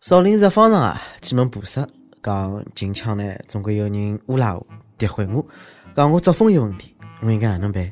[0.00, 1.84] 少林寺方丈啊，几门菩萨
[2.22, 4.64] 讲近腔呢，总归有人诬赖我、
[4.96, 5.44] 诋毁我，
[5.92, 7.90] 讲我作风有问题，我应该哪能办？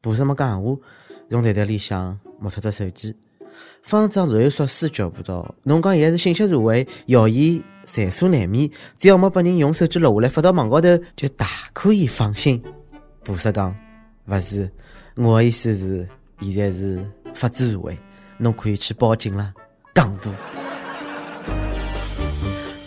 [0.00, 0.80] 菩萨没讲闲话，
[1.28, 3.14] 从袋袋里向摸出只手机。
[3.82, 12.62] 方丈若有所思觉悟到，侬讲现在是信息社会，谣言在所难免，只要没把人用手机录下来发到网高头，就大可以放心。
[13.24, 13.76] 菩萨讲，
[14.24, 14.70] 勿是，
[15.16, 16.08] 我的意思是，
[16.40, 16.98] 现在是
[17.34, 17.98] 法治社会，
[18.38, 19.52] 侬可以去报警了。
[19.94, 20.49] 戆大。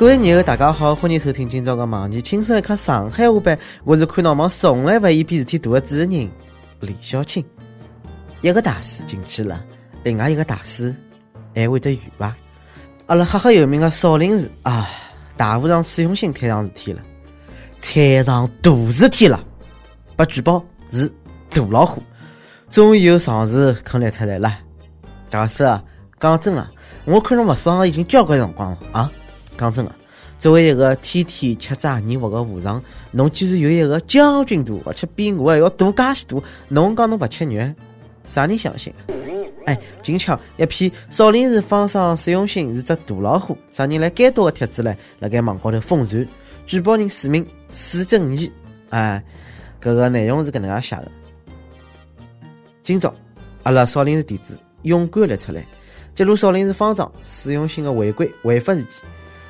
[0.03, 3.57] 各位友大家好，欢迎收听今朝的网易轻松一刻上海话版。
[3.85, 6.29] 我是看闹忙从来勿嫌比事体大的主持人
[6.81, 7.41] 李小青。
[8.41, 9.63] 一个大师进去了。
[10.03, 10.93] 另外一个大师
[11.55, 12.35] 还会得远伐？
[13.05, 14.89] 阿拉赫赫有名的少林寺啊，
[15.37, 17.01] 大和尚释永信摊上事体了，
[17.81, 19.41] 摊上大事体了，
[20.17, 20.61] 被举报
[20.91, 21.07] 是
[21.49, 22.03] 大老虎，
[22.69, 24.53] 终于有上司肯立出来了。
[25.29, 25.81] 大师啊，
[26.19, 26.69] 讲真啊，
[27.05, 29.09] 我看侬勿爽已经交关辰光了啊。
[29.57, 29.95] 讲真啊，
[30.39, 37.73] 作为一个天天吃斋念佛的和尚，侬居然有一个将军肚，而且比我还要大介许多，侬讲侬勿吃肉，
[38.25, 38.93] 啥人相信？
[39.65, 44.97] 哎，近腔一篇少林寺方丈释永信是只大老虎，啥人来监督的帖子嘞？
[45.19, 46.27] 辣盖网高头疯传，
[46.65, 48.51] 举报人署名史正义。
[48.89, 49.23] 哎，
[49.81, 51.09] 搿个内容是搿能介写的。
[52.83, 53.13] 今朝
[53.63, 55.65] 阿拉少林寺弟子勇敢立出来，
[56.13, 59.01] 揭露少林寺方丈释永信的违规违法事件，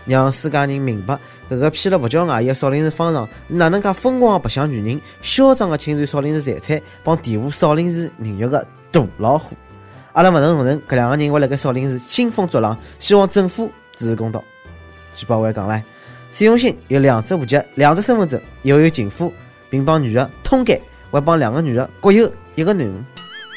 [0.05, 1.17] 让世界人明白
[1.49, 9.55] 搿个披了佛教外衣的少林寺方丈是哪能介疯狂白相女人、嚣张的侵占少林寺财产、帮玷污少林寺名誉的大老虎。
[10.13, 14.43] 阿拉勿能容忍搿两个人会辣盖少林寺兴风作浪，希望政府主持公道。
[15.15, 15.83] 举报还讲来，
[16.31, 19.33] 释永信有两只户籍、两只身份证，又有情妇，
[19.69, 20.79] 并帮女的通奸，
[21.11, 23.05] 还帮两个女的各有一个男人。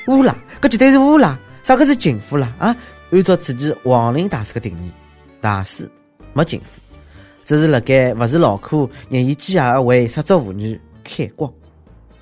[0.08, 1.38] 污啦，搿绝对是污啦！
[1.62, 2.54] 啥个是情妇啦？
[2.58, 2.76] 啊，
[3.10, 4.92] 按照此前王林大师的定义，
[5.40, 5.90] 大师
[6.36, 6.78] 没情妇，
[7.46, 11.50] 只是辣盖勿是劳苦日益积压为失足妇女开光。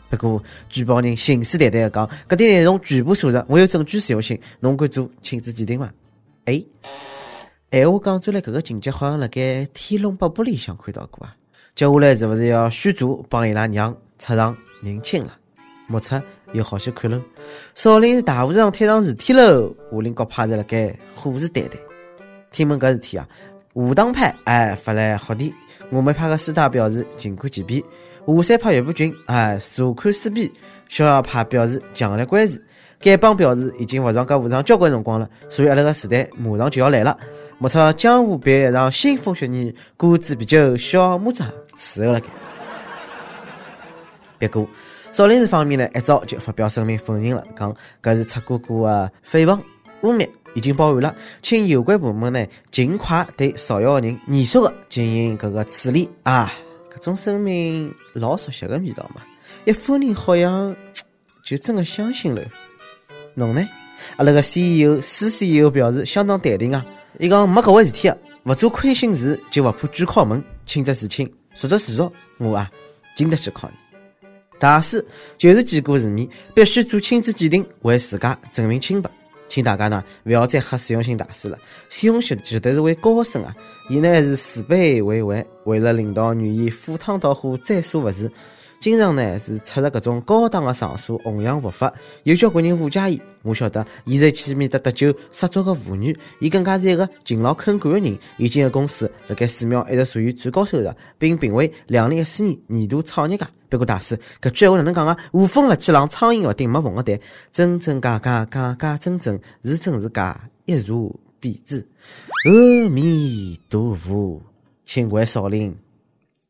[0.09, 5.93] 不过，举报人信誓旦旦地讲，搿点内容全部属实，我有证据使用性，侬敢做亲子鉴定伐？
[6.45, 6.63] 哎，
[7.73, 9.41] 闲话讲出来，搿个情节好像辣盖
[9.75, 11.35] 《天龙八部》里向看到过啊。
[11.75, 15.37] 接下来是勿是要宣祖帮伊拉娘出场认亲了？
[15.89, 17.21] 目测有好戏看喽！
[17.75, 19.75] 少林寺大和尚摊上事体喽！
[19.91, 21.77] 武林各派侪辣盖虎视眈眈。
[22.53, 23.29] 听闻搿事体啊，
[23.75, 25.53] 武当派哎发来贺电，
[25.93, 27.83] 峨眉派个师太表示静观其变。
[28.25, 30.49] 华山派岳不群哎，坐看撕逼；
[30.89, 32.59] 逍遥派表示强烈关注。
[33.01, 37.19] 丐帮表示已经服上搿和尚交关辰光了，所以阿拉个时代马上就要来了。
[37.59, 41.45] 目测江湖别一场腥风血雨，果子啤酒小马扎
[41.77, 42.29] 伺候了该。
[44.39, 44.67] 别过
[45.13, 49.61] 少林寺方面呢，一早就发表声明否认了，讲搿是出过过的诽谤
[50.03, 56.51] 污蔑，已经报案了，请有关部门呢尽快对造谣的人严肃的进行搿个处理啊。
[56.95, 59.21] 搿种声明老熟悉的味道嘛，
[59.65, 60.75] 一否认好像
[61.45, 62.43] 就真的相信了。
[63.35, 63.69] 侬呢？
[64.17, 66.85] 阿拉个 CEO 施 CEO 表示相当淡定啊，
[67.19, 72.71] 伊讲没搿回事体啊，勿做亏心事就勿怕鬼敲门，请则事情说着事实，我啊
[73.17, 73.77] 经得起考验。
[74.61, 75.05] 大师
[75.37, 79.11] 就是见过世面，必须做亲子鉴定，为自家证明清白。
[79.49, 81.59] 请大家呢，勿要再黑释永信大师了。
[81.89, 83.55] 释永信绝对是位高僧啊！
[83.89, 88.31] 伊呢是慈悲为怀，为了领导愿意赴汤蹈火、在所不辞。
[88.85, 91.91] 经常呢是出入搿种高档的场所弘扬佛法，
[92.25, 93.19] 有交关人误解伊。
[93.41, 98.19] 我晓得，伊是去面搭搭救失足的妇女，伊更加是一个勤劳肯干的人。
[98.37, 103.49] 伊经营公司辣盖寺庙一直属于最高收入，并评为两零一四年年度创业家。
[103.71, 105.17] 不过大师，搿句闲话哪能讲啊？
[105.33, 107.19] 无风勿起浪，苍蝇勿叮没缝的蛋。
[107.51, 111.79] 真真假假，假假真真，是真是假，一如彼之。
[112.45, 114.43] 阿弥陀佛，
[114.85, 115.75] 请还少林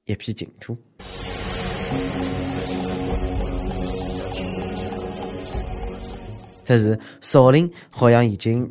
[0.07, 0.77] 一片净土。
[6.65, 8.65] 这是少林，好像已经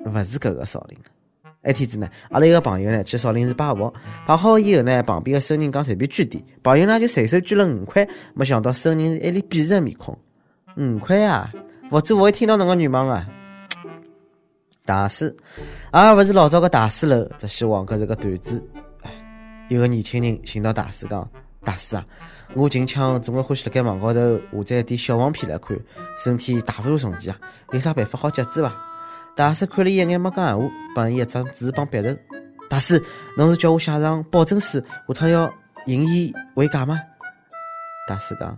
[0.00, 1.70] 勿是搿个少林了。
[1.70, 3.92] 一天子呢，阿拉一个朋友呢去少林寺拜佛，
[4.26, 10.16] 拜好以后呢，旁边个僧人讲随便捐点，朋友呢就随手捐了五块，没想到僧人是一脸鄙视的面孔，
[10.76, 11.50] 五块啊，
[11.90, 13.26] 佛祖勿会听到侬个愿望啊。
[14.84, 15.34] 大师，
[15.90, 18.62] 啊勿是老早个大师楼，只希望搿是个段子。
[19.68, 21.28] 有个年轻人寻到大师讲。
[21.68, 22.02] 大师啊，
[22.54, 25.76] 我近腔总归欢喜辣盖网高头下载一点小黄片来看，
[26.16, 27.38] 身体大不如从前啊，
[27.72, 28.74] 有啥办法好节制伐？
[29.36, 32.08] 大师看了一眼没讲闲话，帮伊一张纸帮笔头。
[32.70, 33.04] 大师，
[33.36, 35.52] 侬是叫我写上保证书，下趟要
[35.84, 36.98] 引以为戒吗？
[38.08, 38.56] 大师讲，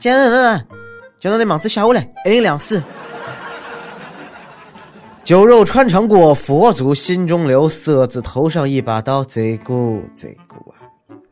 [0.00, 0.60] 讲什么？
[1.20, 2.82] 叫侬拿网址写下来，一零两四。
[5.22, 7.68] 酒肉穿肠过，佛祖心中留。
[7.68, 10.67] 色字头上一把刀，贼过贼过！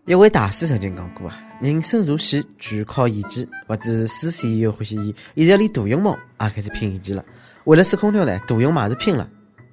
[0.07, 3.47] 一位大师曾经讲过啊：人生如戏，全靠演技。
[3.67, 7.25] 不知书仙又欢喜演，现在连杜永茂也开始拼演技了。
[7.65, 9.29] 为了吹空调呢，杜永茂是拼了，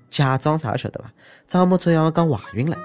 [0.09, 1.12] 假装啥晓得伐？
[1.47, 2.75] 装模作样讲怀孕了。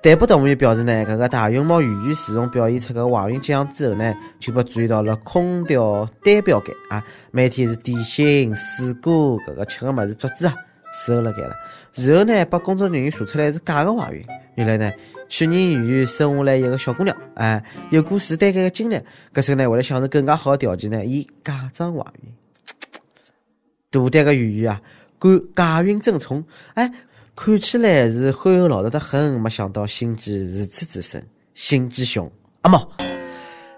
[0.00, 10.54] 但不动物园表示呢，搿个大熊猫圆圆自从表现出个怀孕迹象之后呢，就被转到了空调单表间啊，每天是点心、水果搿个吃个物事桌子啊，
[10.94, 11.54] 伺候辣盖了。
[11.92, 14.24] 然后呢，把工作人员查出来是假个怀孕。
[14.54, 14.90] 原来呢，
[15.28, 18.98] 去年圆圆生下来一个小姑娘，哎，有过时单间个经历。
[19.32, 22.32] 搿时候呢，为了享受更加好的条件呢，伊假装怀孕。
[23.90, 24.80] 大胆个圆圆啊，
[25.18, 26.44] 敢假孕争宠，
[26.74, 26.92] 哎。
[27.40, 32.28] 看起来是憨厚老实的很，没想到心机如此之深，心机凶。
[32.62, 32.90] 阿毛，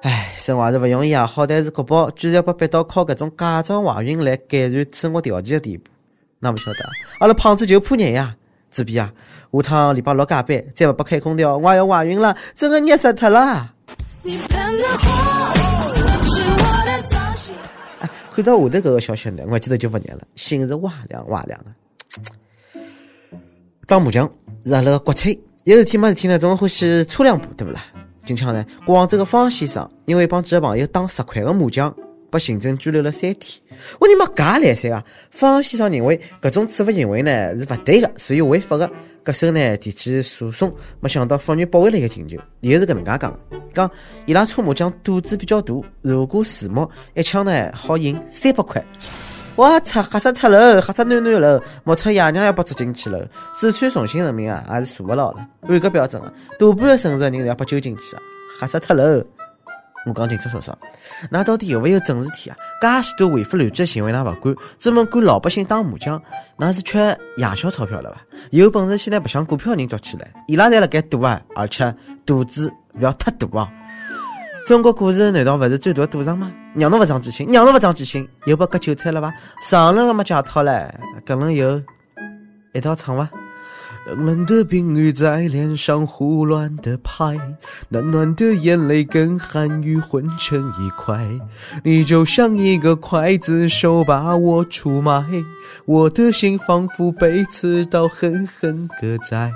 [0.00, 1.26] 哎，生娃是不容易啊！
[1.26, 5.90] 好歹是国宝，居然被逼到靠搿种假装怀孕来改善生活条件的地步，
[6.38, 6.78] 那不晓得？
[7.18, 8.34] 阿拉胖子就怕热呀，
[8.70, 9.12] 主编啊，
[9.52, 13.72] 下趟礼拜六加班，再不拨开空调，我也要怀孕了，真的热死脱了。
[18.00, 21.66] 哎，看到下头搿个消息呢，我记得就不热了，心是哇凉哇凉的。
[23.86, 24.30] 打麻将
[24.64, 27.80] 是阿拉个国粹，有事体没事体呢，总欢喜搓两把，对勿啦？
[28.24, 31.92] 近腔呢，广州个方先生因为帮几个朋友打十块个麻将，
[32.30, 33.60] 被行政拘留了三天。
[33.98, 35.04] 我你妈假来三啊！
[35.30, 38.90] 方先生认为搿种处罚行为呢是勿对的，属于违法的，
[39.24, 43.38] 搿手呢提起诉讼，没想到法院驳回了一个请求，又是搿能介讲，
[43.74, 43.90] 讲
[44.26, 48.84] 伊拉搓麻将赌子比较大，如果输麻一枪呢好赢三百块。
[49.56, 50.00] 我操！
[50.02, 51.62] 吓死脱了，吓死囡囡了！
[51.84, 53.28] 莫测爷娘也被捉进去了。
[53.54, 55.46] 四川重庆人民啊，也是坐不牢了。
[55.62, 58.22] 按个标准啊，大半个城市的人要被揪进去啊！
[58.58, 59.22] 吓死脱了！
[60.06, 60.72] 我讲警察叔叔，
[61.30, 62.56] 那到底有没有正事体啊？
[62.80, 66.20] 介许多违法乱纪的行为，㑚勿管，专门管老百姓打麻将，
[66.56, 68.16] 那是缺夜宵钞票了吧？
[68.50, 71.94] 有本事现在白相股票人抓起来，伊拉侪辣盖赌啊，而且
[72.24, 73.70] 赌资勿要太大啊！
[74.66, 76.50] 中国股市难道勿是最大的赌场吗？
[76.74, 79.34] 让侬勿长记性，让侬勿长记性，又被割韭菜了吧？
[79.62, 80.94] 上轮还没解套嘞，
[81.26, 81.82] 搿轮有
[82.72, 83.28] 一道唱伐？
[84.06, 87.38] 冷冷的冰雨在脸上胡乱的拍，
[87.90, 91.22] 暖暖的眼泪跟寒雨混成一块。
[91.84, 95.24] 你就像一个刽子手把我出卖，
[95.84, 99.52] 我的心仿佛被刺刀狠狠割在。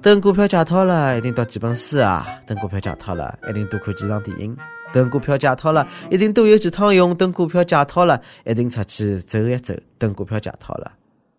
[0.00, 2.26] 等股票解套了，一定读几本书啊！
[2.46, 4.56] 等股票解套了，一定多看几场电影。
[4.92, 7.14] 等股票解套了，一定多游几趟泳。
[7.16, 9.74] 等股票解套了，一定出去走一走。
[9.98, 10.92] 等股票解套了，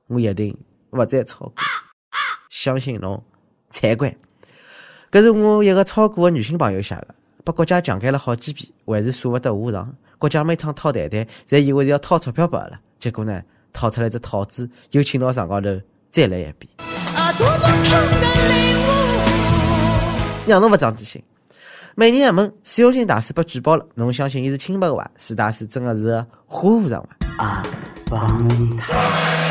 [0.08, 0.56] 我一定
[0.94, 1.54] 不再炒股。
[2.50, 3.22] 相信侬
[3.70, 4.16] 才怪！
[5.12, 9.96] 搿是我一个炒股的女性朋友写的，被国家强奸了好几遍，还是舍不得下场。
[10.18, 13.42] 国家每趟掏蛋蛋，侪以为是要掏钞票拨阿拉，结果呢，
[13.74, 15.70] 掏出来只套子，又请到上高头
[16.10, 16.72] 再来一遍。
[20.48, 21.22] 让侬勿长记性。
[21.96, 25.12] 每年一问，实用性大师被举报了，侬相信伊是清白的伐？
[25.18, 27.44] 史大师真的是花和尚伐？
[27.44, 27.64] 啊，
[28.10, 29.43] 帮他。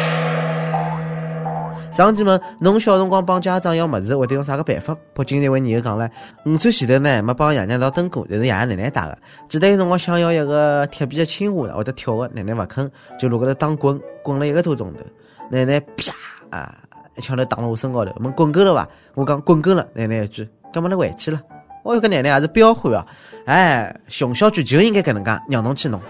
[1.93, 4.97] 上期问侬小辰光帮家长要物事会得用啥个办法？
[5.13, 6.09] 北京一位女友讲了，
[6.47, 9.19] 五岁前头呢没帮爷娘到灯过，但是爷爷奶奶带的。
[9.47, 15.05] 记得有辰光想要一个铁皮的青蛙呢，会得跳的，奶奶勿肯，就落高头打滚，滚了一个多钟头。
[15.51, 16.15] 奶奶啪
[16.49, 16.75] 啊！
[17.15, 18.89] 一枪头打到我身高头，问滚够了伐？
[19.15, 19.87] 我讲滚够了。
[19.93, 21.39] 奶奶一句，干嘛能回去了？
[21.83, 23.07] 我有个奶奶也是彪悍啊！
[23.45, 26.01] 哎，熊小菊就应该搿能介，让侬去弄。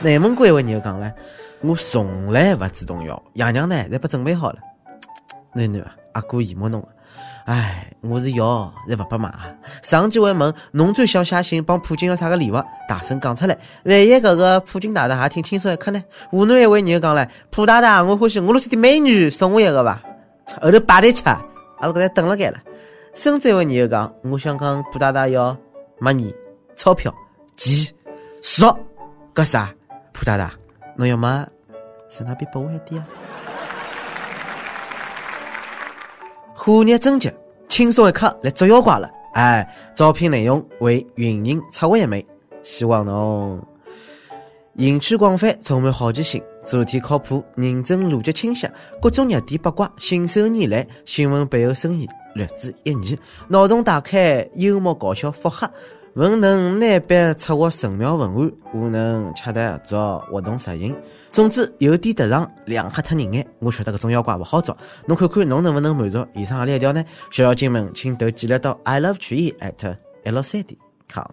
[0.00, 1.12] 内蒙古一位女讲了，
[1.64, 4.58] 我从来勿主动要，爷娘呢侪被准备好了。
[5.56, 6.86] 囡囡啊，阿哥羡慕侬。
[7.46, 9.32] 哎，我是要，侪勿拨买。
[9.82, 12.62] 上几回问侬最想写信帮普京要啥个礼物？
[12.86, 13.56] 大声讲出来。
[13.84, 16.04] 万一搿个普京大大还听清楚一刻呢？
[16.28, 19.98] 湖南一位人讲了，普大大，我欢喜俄罗斯的美女，送我一个伐？
[20.60, 21.40] 后头摆的吃，阿
[21.80, 22.58] 拉搿在等了该了。
[23.14, 25.56] 深圳一位人又讲，我想讲普大大要
[25.98, 26.34] 买你
[26.76, 27.14] 钞票
[27.56, 27.94] 钱
[28.42, 28.78] 说
[29.34, 29.72] 搿啥？
[30.12, 30.52] 普大大，
[30.96, 31.46] 侬要买
[32.22, 33.08] 边拨我一点啊？
[36.54, 37.32] 虎年征集，
[37.68, 39.10] 轻松一刻来捉妖怪了！
[39.32, 42.24] 哎，招聘内容为运营策划一枚，
[42.62, 43.60] 希望侬
[44.78, 48.68] 兴趣广泛，充满好奇心，主题靠谱，认真逻辑清晰，
[49.02, 53.18] 各种热点八卦信手拈来，新闻背后深意略知一二，
[53.48, 55.68] 脑洞大开，幽默搞笑，腹黑。
[56.14, 60.96] 文能难笔策划神庙文案，武能恰谈合作活动实行。
[61.32, 63.44] 总之有点特长，亮瞎脱人眼。
[63.58, 66.24] 我晓得搿种妖怪勿好找，侬看看侬能不能满足？
[66.32, 67.04] 以上何里一条呢？
[67.32, 70.78] 小妖精们，请投简历到 i love 曲艺 at l 三 d
[71.12, 71.26] com。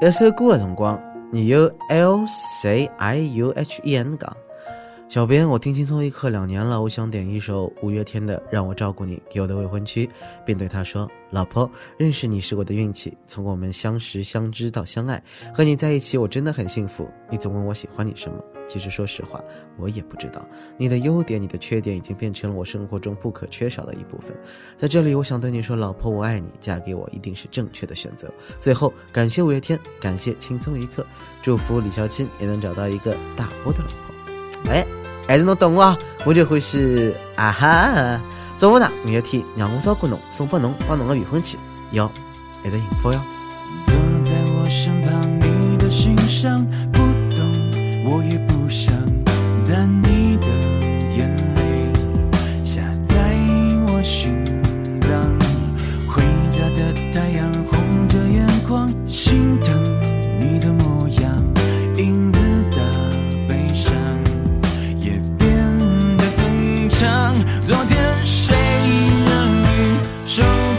[0.00, 0.98] 一首歌的辰光，
[1.30, 2.24] 你有 l
[2.62, 4.34] c i u h e n 讲，
[5.10, 10.08] 小编，我听轻松一刻两年了，我想点一首五月天的《让我照顾你》给我的未婚妻，
[10.46, 15.20] 并对他说：“老婆，认识你是我的运气，从我们相识、相知到相爱，
[15.52, 17.10] 和你在一起我真的很幸福。
[17.28, 19.42] 你总问我喜欢你什么，其实说实话，
[19.78, 20.46] 我也不知道。
[20.76, 24.32] 你的优点、你的缺点已经变成了我生活中不可缺少的一部分。
[24.78, 28.32] 在这里，我想对你说，老婆，我爱你，嫁给我一定是正确的选择。
[28.60, 31.04] 最后，感谢五月天，感谢轻松一刻，
[31.42, 34.09] 祝福李孝钦也能找到一个大波的老婆。
[34.68, 34.84] 哎。”
[35.28, 38.20] 还是侬懂我，我就欢喜啊哈！
[38.58, 41.56] 祝福呢，五月天让我照顾侬，送拨侬，帮侬的未婚妻，
[41.92, 42.10] 要
[42.64, 43.20] 一直幸福哟。
[43.86, 46.98] 坐在我身旁，你的心上不
[47.32, 47.48] 懂，
[48.04, 48.92] 我也不想，
[49.68, 50.59] 但你的
[67.80, 68.54] 昨天谁
[69.24, 70.69] 让你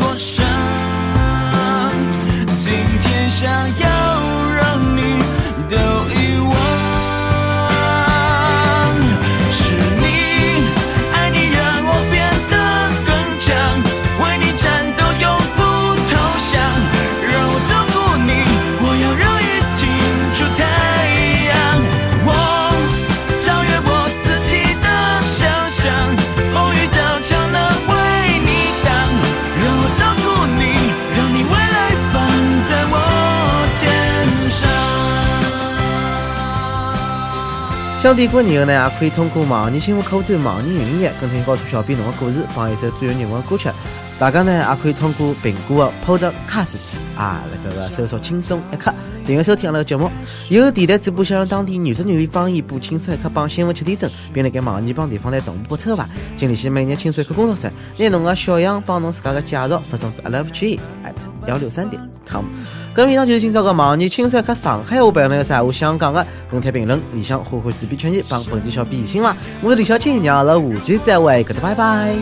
[38.01, 43.69] 想点歌的人呢，也可以通过网易新闻客户端、网易云音乐，跟帖告诉小编侬的故事，放一首最有人文歌曲。
[44.17, 45.85] 大家呢，也可以通过苹果
[46.17, 48.91] 的 Podcast 啊，那个个搜索“轻松一刻”，
[49.23, 50.09] 订阅收听阿拉的节目。
[50.49, 56.09] 有电台主播想让当地原汁原味方言播《轻松一刻》帮新闻七点钟，并在给网易帮地方台同步播出吧。
[56.35, 61.13] 请联系每日轻松一刻工作室，拿侬的小样帮侬自家的介绍发送至 i love you at
[61.47, 62.45] 幺六三点 com。
[62.93, 72.13] 搿以上就是今朝个网易轻松客上海话版那个啥，我想讲个跟帖评论，里欢欢主编圈一帮本期小编啦，我是李小青，让阿拉下期再会，搿搭拜拜。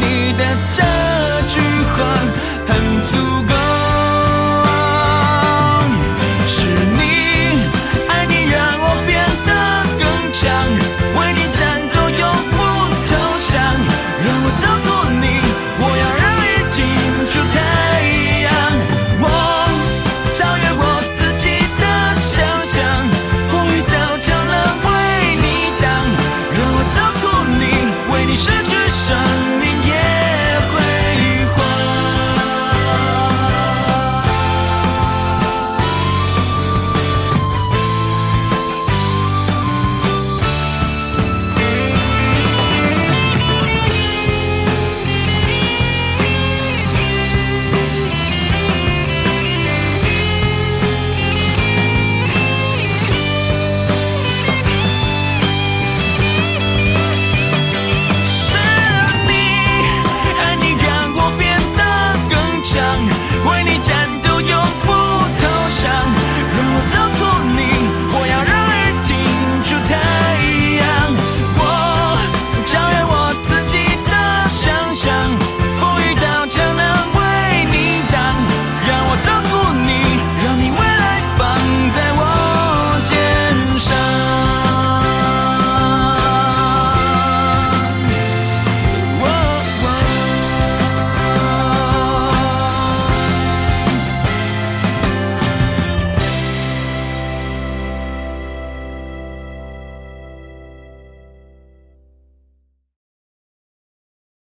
[0.00, 0.44] 你的
[0.74, 0.82] 这
[1.48, 1.60] 句
[1.92, 1.96] 话
[2.66, 2.70] 很
[3.06, 3.41] 足。